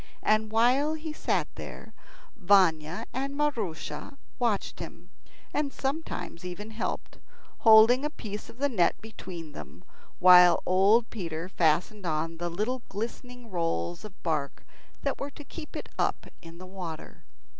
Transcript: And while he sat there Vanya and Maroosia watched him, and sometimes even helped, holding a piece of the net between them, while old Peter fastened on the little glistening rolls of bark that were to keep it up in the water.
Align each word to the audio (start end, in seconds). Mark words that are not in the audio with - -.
And 0.23 0.51
while 0.51 0.95
he 0.95 1.13
sat 1.13 1.47
there 1.53 1.93
Vanya 2.35 3.05
and 3.13 3.37
Maroosia 3.37 4.17
watched 4.39 4.79
him, 4.79 5.11
and 5.53 5.71
sometimes 5.71 6.43
even 6.43 6.71
helped, 6.71 7.19
holding 7.59 8.03
a 8.03 8.09
piece 8.09 8.49
of 8.49 8.57
the 8.57 8.67
net 8.67 8.99
between 8.99 9.51
them, 9.51 9.83
while 10.17 10.63
old 10.65 11.11
Peter 11.11 11.47
fastened 11.49 12.07
on 12.07 12.37
the 12.37 12.49
little 12.49 12.81
glistening 12.89 13.51
rolls 13.51 14.03
of 14.03 14.23
bark 14.23 14.65
that 15.03 15.19
were 15.19 15.29
to 15.29 15.43
keep 15.43 15.75
it 15.75 15.87
up 15.99 16.25
in 16.41 16.57
the 16.57 16.65
water. 16.65 17.23